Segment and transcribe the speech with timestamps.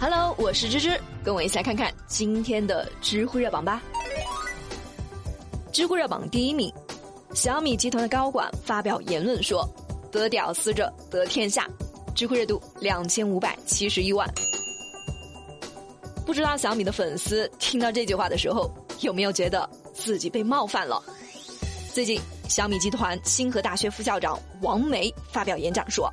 [0.00, 3.82] Hello，我是芝芝，跟我一起来看看今天的知乎热榜吧。
[5.72, 6.72] 知乎热榜第一名，
[7.34, 9.68] 小米集团的高管发表言论说
[10.12, 11.68] ：“得屌丝者得天下。”
[12.14, 14.24] 知乎热度两千五百七十一万。
[16.24, 21.02] 不知道小米的粉丝听到这句话的时候，有没有觉得自己被冒犯了？
[21.92, 26.08] 最近，小米集团清河大学副校长王梅发表演讲说。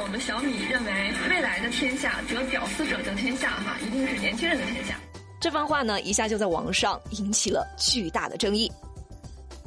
[0.00, 4.98] 我们小米认为，未来的天下得屌丝者得天下，哈，一定是年轻人的天下。
[5.40, 8.70] 这番话呢，一下就在网上引起了巨大的争议。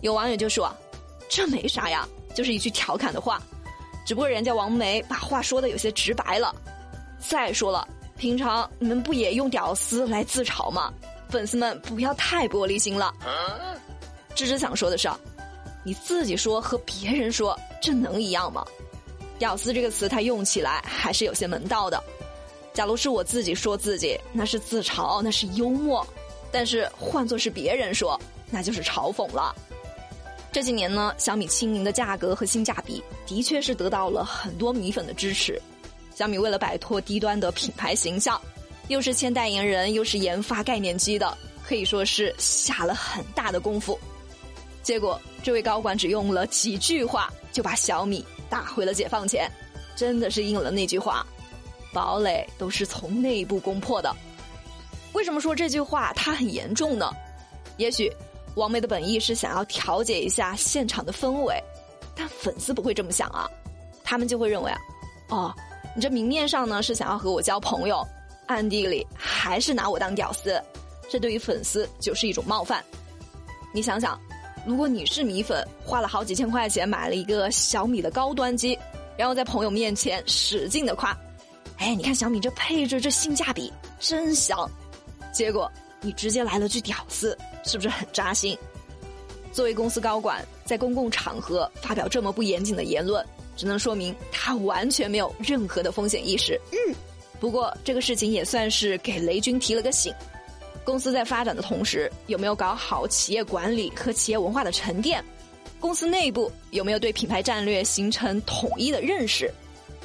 [0.02, 0.72] 有网友就说
[1.30, 3.42] ：“这没啥呀，就是一句调侃的话，
[4.06, 6.54] 只不过人家王梅把话说的有些直白了。
[7.20, 7.88] 再说了，
[8.18, 10.94] 平常你们不也用屌丝来自嘲吗？
[11.30, 13.14] 粉丝们不要太玻璃心了。”
[14.36, 15.10] 芝芝想说的是，
[15.84, 18.66] 你自己说和别人说，这能一样吗？
[19.40, 22.02] 屌丝这个词，它用起来还是有些门道的。
[22.74, 26.06] 假如是我自己说自己，那是自嘲，那是幽默；
[26.52, 28.20] 但是换作是别人说，
[28.52, 29.56] 那就是嘲讽了。
[30.52, 35.62] 这几年呢，小米亲民的价格和性价比，的确是得到了很多米粉的支持。
[36.16, 38.42] 小米为了摆脱低端的品牌形象，
[38.88, 44.00] 又是签代言人，又是研发概念机的，可以说是下了很大的功夫。
[44.82, 48.22] 结果，这位高管只用了几句话，就把小米。
[48.50, 49.50] 打回了解放前，
[49.96, 51.26] 真的是应了那句话
[51.94, 54.14] ：“堡垒都是从内部攻破的。”
[55.16, 57.10] 为什么说这句话它很严重呢？
[57.78, 58.12] 也许
[58.56, 61.58] 王梅的本意是想要调节一下现场的氛围，
[62.14, 63.50] 但粉丝不会这么想啊，
[64.04, 64.78] 他们就会认为啊，
[65.30, 65.56] 哦，
[65.96, 68.06] 你这明面上呢是想要和我交朋友，
[68.48, 70.62] 暗地里还是拿我当屌丝，
[71.10, 72.84] 这对于粉丝就是一种冒犯。
[73.72, 74.20] 你想想。
[74.68, 78.78] 如果你是米粉，花了好几千块钱买了一个小米的高端机，
[79.16, 81.18] 然后在朋友面前使劲的夸，
[81.78, 84.70] 哎，你看小米这配置，这性价比真香，
[85.32, 88.58] 结果你直接来了句屌丝，是不是很扎心？
[89.54, 96.60] 作为公司高管，在公共场合发表这么不严谨的言论，只能说明他完全没有任何的风险意识。
[96.74, 96.94] 嗯，
[97.40, 100.14] 不过这个事情也算是给雷军提了个醒。
[100.88, 105.22] 公司在发展的同时，有没有搞好企业管理和企业文化的沉淀？
[105.82, 109.52] 公司内部有没有对品牌战略形成统一的认识？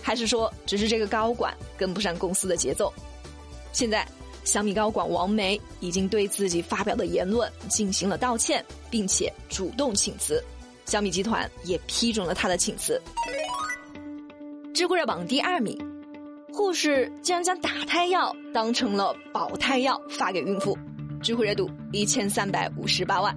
[0.02, 2.92] 还是说，只是这个高管跟不上公司的节奏？
[3.72, 4.04] 现在，
[4.42, 10.42] 小米高管王梅已经对自己发表的言论进行了道歉，并且主动请辞，
[10.86, 13.00] 小米集团也批准了他的请辞。
[14.74, 15.91] 知乎热榜第二名。
[16.52, 20.76] 护士竟然将打胎药当成了保胎药发给孕妇，
[21.22, 23.34] 知乎热度一千三百五十八万。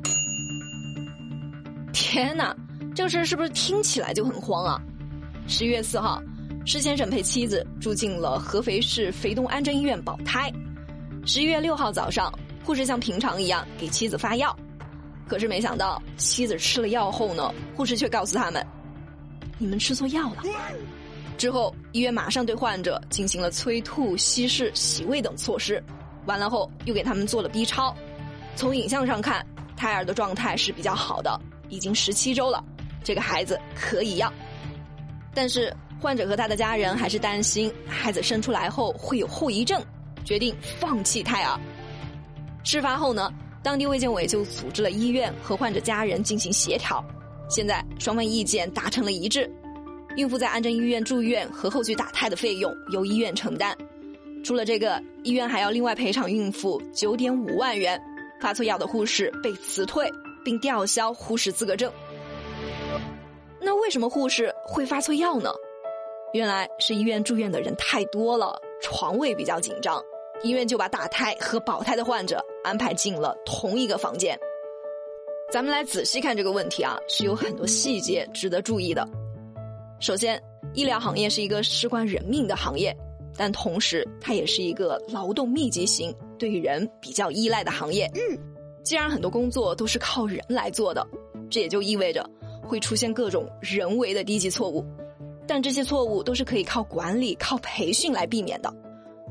[1.93, 2.53] 天哪，
[2.93, 4.81] 这个事是不是听起来就很慌啊？
[5.47, 6.21] 十一月四号，
[6.65, 10.51] 施先生陪妻子住进了合肥市肥东安贞医院保胎。
[11.25, 12.29] 十一月六号早上，
[12.65, 14.53] 护士像平常一样给妻子发药，
[15.25, 18.65] 可是没想到妻子吃了药后呢，护士却告诉他们
[19.57, 20.43] ：“你们吃错药了。”
[21.37, 25.81] 之后，医院马上对患者进行了催吐、稀释、洗胃等措施。
[26.25, 27.95] 完了后，又给他们做了 B 超。
[28.53, 29.47] 从影像上看，
[29.77, 31.39] 胎儿的状态是比较好的，
[31.69, 32.61] 已经十七周了，
[33.01, 34.29] 这个孩子可以要。
[35.33, 39.81] 但是，患者和他的家人还是担心孩子生出来后会有后遗症，
[40.25, 41.57] 决定放弃胎儿。
[42.65, 43.31] 事发后呢，
[43.63, 47.01] 当地卫健委就组织了医院和患者家人进行协调，
[47.49, 49.49] 现在双方意见达成了一致。
[50.15, 53.75] 孕妇在安贞医院住院和后续打胎的费用由医院承担，
[54.43, 58.01] 除了这个，医院还要另外赔偿孕妇九点五万元。
[58.41, 60.11] 发错药的护士被辞退
[60.43, 61.91] 并吊销护士资格证。
[63.59, 65.49] 那为什么护士会发错药呢？
[66.33, 70.03] 原来是医院住院的人太多了，床位比较紧张，
[70.43, 74.37] 医院就把打胎和保胎的患者安排进了同一个房间。
[75.51, 79.07] 咱们来仔细看这个问题啊，是有很多细节值得注意的。
[80.05, 80.39] 首先，
[80.75, 82.95] 医疗行业是一个事关人命的行业，
[83.35, 88.05] 但同时它也是一个劳动密集型、对人比较依赖的行业。
[88.13, 88.37] 嗯，
[88.83, 91.03] 既然很多工作都是靠人来做的，
[91.49, 92.23] 这也就意味着
[92.61, 94.85] 会出现各种人为的低级错误。
[95.47, 98.71] 但这些错误都是可以靠管理、靠培训来避免的。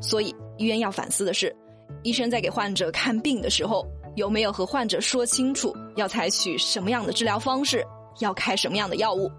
[0.00, 1.54] 所以，医院要反思的是，
[2.02, 3.86] 医生在给患者看病的时候，
[4.16, 7.86] 有没有和患者说清楚要采取什么样的治疗方式，
[8.18, 9.30] 要开什么样的药物。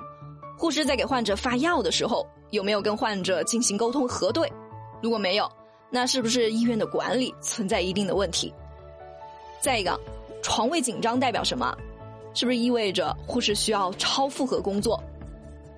[0.57, 4.51] 护士在给患者发药的时候，有没有跟患者进行沟通核对？
[5.01, 5.49] 如果没有，
[5.89, 8.53] 那是不是医院的管理存在一定的问题？
[9.59, 9.99] 再一个，
[10.41, 11.75] 床位紧张代表什么？
[12.33, 15.01] 是不是意味着护士需要超负荷工作？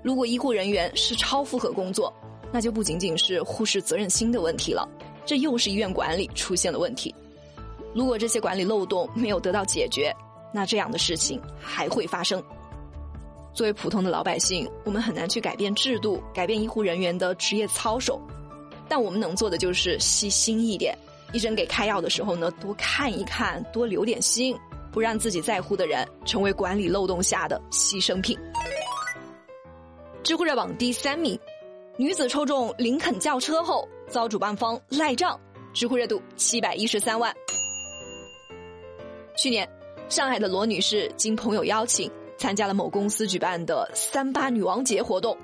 [0.03, 2.13] 如果医护人员是超负荷工作，
[2.51, 4.87] 那就不仅仅是护士责任心的问题了，
[5.25, 7.13] 这又是医院管理出现了问题。
[7.93, 10.15] 如果这些管理漏洞没有得到解决，
[10.53, 12.41] 那这样的事情还会发生。
[13.57, 18.21] 作为普通的老百姓，我们很难去改变制度，改变医护人员的职业操守，
[18.87, 20.95] 但我们能做的就是细心一点。
[21.33, 24.55] 医生给开药的时候呢，多看一看，多留点心，
[24.91, 28.37] 不让自己在乎的人成为管理漏洞下的牺牲品。
[30.23, 31.39] 知乎热榜第三名，
[31.97, 35.39] 女子抽中林肯轿车后遭主办方赖账，
[35.73, 37.35] 知乎热度七百一十三万。
[39.35, 39.67] 去年，
[40.09, 42.07] 上海的罗女士经朋友邀请，
[42.37, 45.37] 参加了某公司举办的“三八女王节”活动。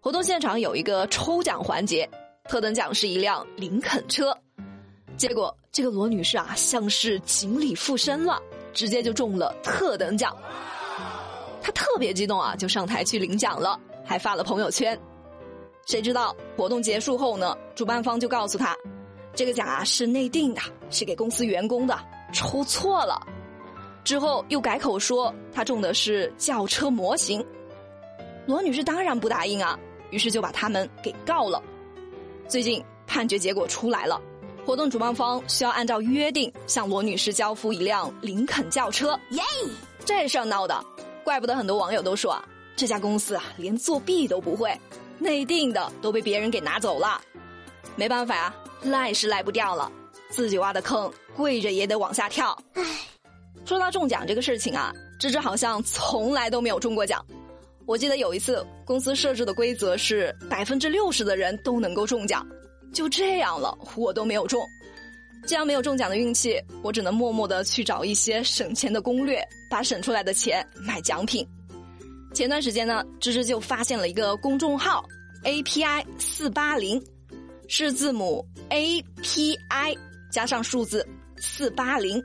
[0.00, 2.08] 活动现场有一个抽奖环节，
[2.48, 4.36] 特等奖是一辆林肯车。
[5.16, 8.40] 结果，这个罗女士啊，像是锦鲤附身了，
[8.72, 10.36] 直接就中了特等奖。
[11.62, 13.80] 她特别激动啊，就上台去领奖了。
[14.04, 14.96] 还发了朋友圈，
[15.86, 17.56] 谁知道活动结束后呢？
[17.74, 18.76] 主办方就告诉他，
[19.34, 20.60] 这个奖啊是内定的，
[20.90, 21.98] 是给公司员工的，
[22.32, 23.20] 抽错了。
[24.06, 27.44] 之后又改口说他中的是轿车模型。
[28.46, 29.76] 罗女士当然不答应啊，
[30.10, 31.60] 于是就把他们给告了。
[32.46, 34.22] 最近判决结果出来了，
[34.64, 39.18] 活动主办方需要按照约定向罗女士交付一辆林肯轿车。
[39.30, 39.42] 耶，
[40.04, 40.84] 这事儿闹的，
[41.24, 42.40] 怪不得很多网友都说。
[42.76, 44.72] 这家公司啊，连作弊都不会，
[45.18, 47.20] 内定的都被别人给拿走了，
[47.96, 49.90] 没办法呀，赖是赖不掉了，
[50.30, 52.56] 自己挖的坑，跪着也得往下跳。
[52.74, 52.84] 唉，
[53.66, 57.24] 说到中奖这个事情啊，芝芝好像从来都没有中过奖。
[57.84, 62.46] 我记得有一次，公司设置的规则是百分之六十的人都能够中奖，
[62.92, 64.64] 就这样了，我都没有中。
[65.48, 71.44] 这样没有中奖的运气，我只能默默的去找一些省钱的攻略，把省出来的钱买奖品。
[72.32, 75.04] 前段时间呢，芝芝就发现了一个公众号
[75.42, 77.02] ，API 四八零，
[77.66, 79.98] 是字母 API
[80.30, 81.04] 加上数字
[81.36, 82.22] 四八零。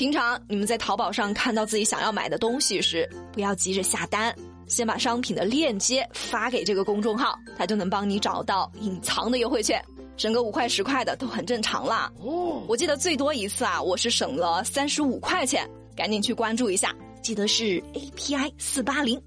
[0.00, 4.34] 平常你们在淘宝上看到自己想要买的东西时，不要急着下单，
[4.66, 9.78] 先把商品的链接发给这个公众号，它就能帮你找到隐藏的优惠券，
[10.16, 12.10] 省个五块十块的都很正常啦。
[12.18, 16.96] 哦，我记得最多一次啊，我是省了三十五块钱，赶紧去关注一下。
[17.20, 19.20] 记得是 API 四八零。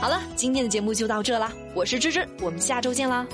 [0.00, 3.24] 好了，今天的节目就到这啦，我是芝芝，我们下周见啦。